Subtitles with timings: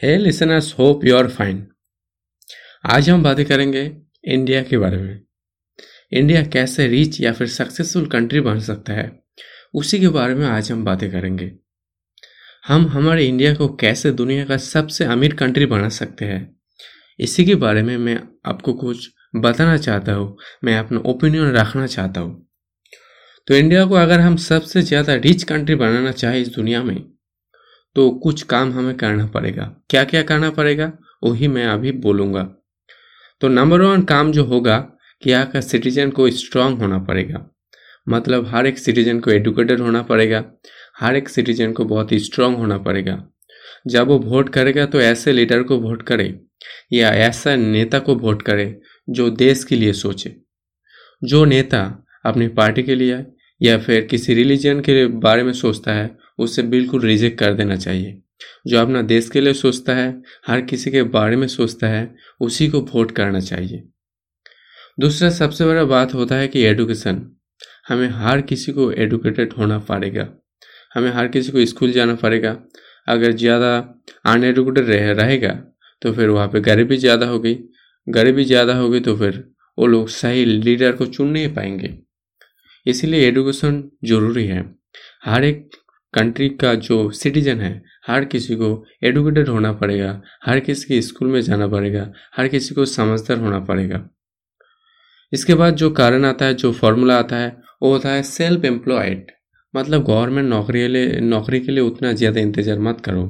[0.00, 1.62] Hey listeners hope you are fine
[2.84, 3.82] आज हम बातें करेंगे
[4.24, 5.20] इंडिया के बारे में।
[6.12, 9.06] इंडिया कैसे रिच या फिर सक्सेसफुल कंट्री बन सकता है,
[9.74, 11.50] उसी के बारे में आज हम बातें करेंगे।
[12.64, 16.56] हम हमारे इंडिया को कैसे दुनिया का सबसे अमीर कंट्री बना सकते हैं,
[17.18, 22.20] इसी के बारे में मैं आपको कुछ बताना चाहता हूँ, मैं अपना ओपिनियन रखना चाहता
[22.20, 22.46] हूँ।
[23.48, 26.96] तो इंडिया को अगर हम सबसे ज़्यादा रिच कंट्री बनाना चाहें इस दुनिया में
[27.96, 32.42] तो कुछ काम हमें करना पड़ेगा। क्या क्या करना पड़ेगा, वही मैं अभी बोलूँगा।
[33.40, 34.78] तो नंबर वन काम जो होगा
[35.22, 37.46] कि यहाँ का सिटीजन को स्ट्रांग होना पड़ेगा।
[38.06, 40.44] मतलब हर एक सिटीजन को एडुकेटेड होना पड़ेगा,
[41.00, 43.22] हर एक सिटीजन को बहुत ही स्ट्रांग होना पड़ेगा।
[43.86, 46.34] जब वो वोट करेगा तो ऐसे लीडर को वोट करे,
[46.92, 50.34] या ऐसा नेता को वोट करे, जो देश के लिए सोचे।
[51.22, 51.80] जो नेता
[52.24, 53.24] अपनी पार्टी के लिए
[53.60, 56.06] या फिर किसी रिलीजन के बारे में सोचता है
[56.38, 58.20] उसे बिल्कुल रिजेक्ट कर देना चाहिए।
[58.66, 62.68] जो अपना देश के लिए सोचता है, हर किसी के बारे में सोचता है, उसी
[62.68, 63.82] को वोट करना चाहिए।
[64.98, 67.20] दूसरा सबसे बड़ा बात होता है कि एडुकेशन
[67.88, 70.28] हमें हर किसी को एडुकेटेड होना पड़ेगा।
[70.94, 72.56] हमें हर किसी को स्कूल जाना पड़ेगा।
[73.08, 73.76] अगर ज़्यादा
[74.24, 75.52] अनएडुकेटेड रह, रहेगा
[76.02, 77.56] तो फिर वहाँ पे गरीबी ज़्यादा होगी।
[78.06, 79.44] गरीबी ज़्यादा होगी तो फिर
[79.78, 81.94] वो लोग सही लीडर को चुन नहीं पाएँगे।
[82.86, 84.64] इसीलिए एडुकेशन ज़रूरी है।
[85.24, 85.68] हर एक
[86.14, 91.28] कंट्री का जो सिटीजन है, हर किसी को एडुकेटेड होना पड़ेगा, हर किसी के स्कूल
[91.28, 94.04] में जाना पड़ेगा, हर किसी को समझदार होना पड़ेगा।
[95.32, 99.30] इसके बाद जो कारण आता है, जो फॉर्मूला आता है, वो होता है सेल्फ एम्प्लॉयड
[99.74, 103.24] मतलब गवर्नमेंट नौकरी के लिए, नौकरी के लिए उतना ज़्यादा इंतज़ार मत करो।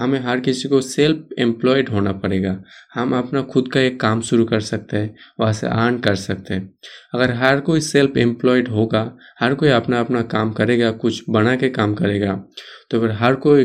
[0.00, 2.56] हमें हर किसी को सेल्फ एम्प्लॉयड होना पड़ेगा।
[2.94, 6.54] हम अपना खुद का एक काम शुरू कर सकते हैं, वहाँ से अर्न कर सकते
[6.54, 6.72] हैं।
[7.14, 9.02] अगर हर कोई सेल्फ एम्प्लॉयड होगा,
[9.40, 12.34] हर कोई अपना अपना काम करेगा, कुछ बना के काम करेगा
[12.90, 13.64] तो फिर हर कोई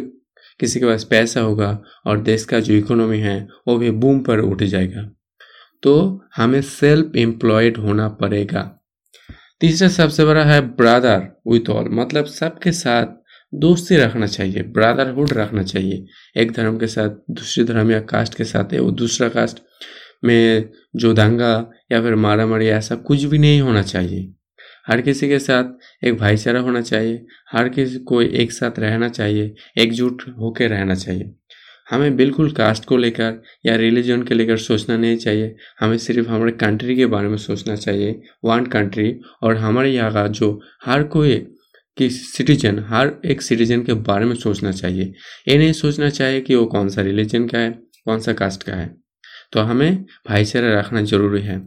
[0.60, 4.40] किसी के पास पैसा होगा और देश का जो इकोनॉमी है, वो भी बूम पर
[4.40, 5.10] उठ जाएगा।
[5.84, 8.62] तो हमें सेल्फ एम्प्लॉयड होना पड़ेगा।
[9.62, 13.06] तीसरा सबसे बड़ा है ब्रादर विथ ऑल मतलब सबके साथ
[13.56, 16.06] दोस्ती रखना चाहिए, ब्रदरहुड रखना चाहिए।
[16.38, 19.62] एक धर्म के साथ, दूसरे धर्म या कास्ट के साथ है, वो दूसरा कास्ट
[20.24, 24.32] में जो दंगा या फिर मारा मारी ऐसा कुछ भी नहीं होना चाहिए।
[24.88, 29.54] हर किसी के साथ एक भाईचारा होना चाहिए, हर किसी को एक साथ रहना चाहिए,
[29.78, 31.32] एकजुट होकर रहना चाहिए।
[31.90, 36.52] हमें बिल्कुल कास्ट को लेकर या रिलीजन के लेकर सोचना नहीं चाहिए, हमें सिर्फ़ हमारे
[36.52, 41.48] कंट्री के बारे में सोचना चाहिए, वन कंट्री और हमारे यहाँ का जो हर कोई
[41.98, 45.14] कि सिटीजन, हर एक सिटीजन के बारे में सोचना चाहिए।
[45.48, 47.72] ये नहीं सोचना चाहिए कि वो कौन सा रिलीजन का है,
[48.06, 48.96] कौन सा कास्ट का है।
[49.52, 51.60] तो हमें भाईचारा रखना ज़रूरी है।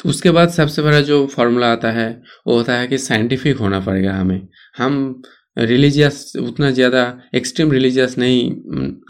[0.00, 3.80] तो उसके बाद सबसे बड़ा जो फॉर्मूला आता है, वो होता है कि साइंटिफिक होना
[3.80, 5.22] पड़ेगा हमें। हम
[5.58, 7.02] रिलीजियस, उतना ज़्यादा
[7.34, 8.50] एक्सट्रीम रिलीजियस नहीं,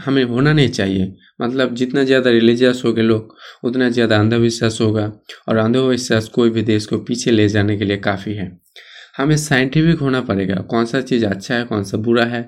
[0.05, 5.13] हमें होना नहीं चाहिए। मतलब जितना ज़्यादा रिलीजियस होगे लोग, उतना ज़्यादा अंधविश्वास होगा।
[5.49, 8.49] और अंधविश्वास कोई भी देश को पीछे ले जाने के लिए काफ़ी है।
[9.19, 12.43] हमें साइंटिफिक होना पड़ेगा। कौन सा चीज़ अच्छा है, कौन सा बुरा है,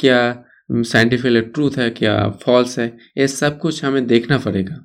[0.00, 2.86] क्या साइंटिफिक ट्रूथ है, क्या फॉल्स है,
[3.18, 4.76] ये सब कुछ हमें देखना पड़ेगा,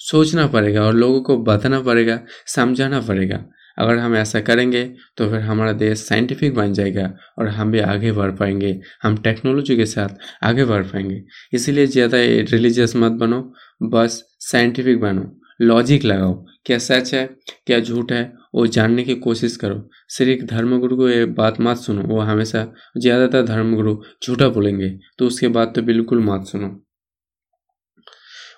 [0.00, 3.44] सोचना पड़ेगा और लोगों को बताना पड़ेगा, समझाना पड़ेगा।
[3.78, 4.84] अगर हम ऐसा करेंगे
[5.16, 7.08] तो फिर हमारा देश साइंटिफिक बन जाएगा
[7.38, 10.08] और हम भी आगे बढ़ पाएँगे, हम टेक्नोलॉजी के साथ
[10.44, 12.18] आगे बढ़ पाएँगे। इसीलिए ज़्यादा
[12.50, 13.40] रिलीजियस मत बनो,
[13.84, 15.24] बस साइंटिफिक बनो।
[15.60, 16.34] लॉजिक लगाओ,
[16.66, 17.24] क्या सच है,
[17.66, 18.22] क्या झूठ है
[18.54, 22.66] वो जानने की कोशिश करो। सिर्फ़ धर्मगुरु को ये बात मत सुनो। वो हमेशा
[22.98, 26.70] ज़्यादातर धर्मगुरु झूठा बोलेंगे तो उसके बाद तो बिल्कुल मत सुनो।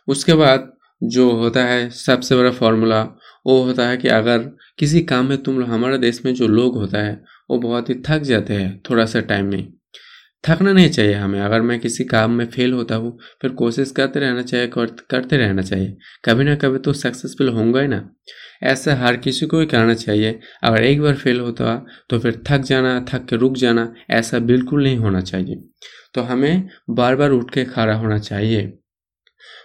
[0.09, 0.71] उसके बाद
[1.03, 3.03] जो होता है सबसे बड़ा फॉर्मूला,
[3.47, 4.39] वो होता है कि अगर
[4.79, 8.23] किसी काम में तुम, हमारे देश में जो लोग होता है, वो बहुत ही थक
[8.23, 9.73] जाते हैं थोड़ा सा टाइम में।
[10.45, 14.21] थकना नहीं चाहिए हमें। अगर मैं किसी काम में फेल होता हूँ, फिर कोशिश करते
[14.21, 18.09] रहना चाहिए करते रहना चाहिए। कभी ना कभी तो सक्सेसफुल होंगे ही ना।
[18.63, 21.77] ऐसा हर किसी को ही करना चाहिए। अगर एक बार फेल होता
[22.11, 25.63] तो फिर थक जाना, थक के रुक जाना, ऐसा बिल्कुल नहीं होना चाहिए।
[26.15, 28.73] तो हमें बार बार उठ के खड़ा होना चाहिए।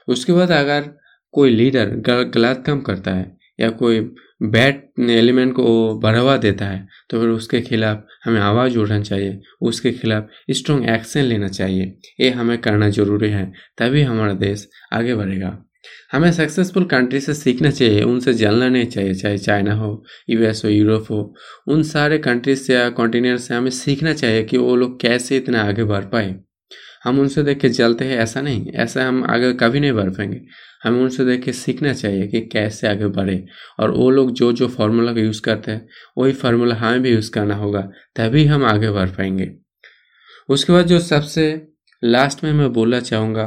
[0.08, 0.90] उसके बाद अगर
[1.34, 1.90] कोई लीडर
[2.36, 4.00] गलत काम करता है या कोई
[4.44, 9.92] बैड एलिमेंट को बढ़ावा देता है तो फिर उसके खिलाफ हमें आवाज़ उठाना चाहिए, उसके
[9.92, 15.58] खिलाफ स्ट्रॉन्ग एक्शन लेना चाहिए। ये हमें करना ज़रूरी है, तभी हमारा देश आगे बढ़ेगा।
[16.12, 20.70] हमें सक्सेसफुल कंट्री से सीखना चाहिए, उनसे जलना नहीं चाहिए, चाहे चाइना हो यूएस हो
[20.70, 21.36] यूरोप हो,
[21.68, 25.64] उन सारे कंट्रीज़ से या कॉन्टिनेंट से हमें सीखना चाहिए कि वो लोग कैसे इतना
[25.64, 26.36] आगे बढ़ पाए।
[27.04, 30.42] हम उनसे देख के जलते हैं, ऐसा नहीं। ऐसा हम आगे कभी नहीं बढ़ पाएँगे
[30.84, 33.44] हमें उनसे देख के सीखना चाहिए कि कैसे आगे बढ़े।
[33.80, 35.88] और वो लोग जो जो फार्मूला का यूज़ करते हैं,
[36.18, 37.82] वही फार्मूला हमें भी यूज़ करना होगा,
[38.16, 39.52] तभी हम आगे बढ़ पाएँगे
[40.50, 41.68] उसके बाद जो सबसे
[42.04, 43.44] लास्ट में मैं बोलना चाहूँगा,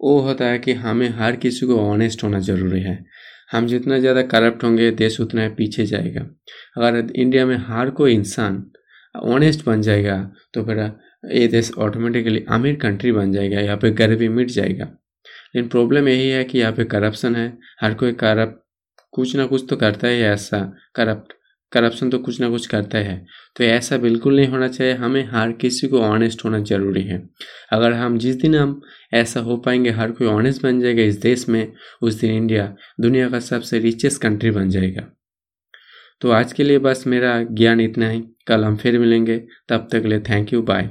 [0.00, 3.04] वो होता है कि हमें हर किसी को ऑनेस्ट होना ज़रूरी है।
[3.52, 6.20] हम जितना ज़्यादा करप्ट होंगे, देश उतना पीछे जाएगा।
[6.76, 8.64] अगर इंडिया में हर कोई इंसान
[9.24, 10.16] ऑनेस्ट बन जाएगा
[10.54, 10.78] तो फिर,
[11.24, 14.84] ये देश ऑटोमेटिकली अमीर कंट्री बन जाएगा, यहाँ पे गरीबी मिट जाएगा।
[15.54, 18.62] लेकिन प्रॉब्लम यही है कि यहाँ पे करप्शन है, हर कोई करप्ट
[19.12, 20.58] कुछ ना कुछ तो करता है ऐसा
[20.94, 21.32] करप्ट
[21.72, 23.16] करप्शन तो कुछ ना कुछ करता है
[23.56, 27.18] तो ऐसा बिल्कुल नहीं होना चाहिए, हमें हर किसी को ऑनेस्ट होना ज़रूरी है।
[27.72, 28.80] अगर हम, जिस दिन हम
[29.14, 31.72] ऐसा हो पाएँगे, हर कोई ऑनेस्ट बन जाएगा इस देश में,
[32.02, 35.02] उस दिन इंडिया दुनिया का सबसे रिचेस्ट कंट्री बन जाएगा।
[36.20, 40.02] तो आज के लिए बस मेरा ज्ञान इतना ही। कल हम फिर मिलेंगे। तब तक
[40.06, 40.90] ले थैंक यू बाय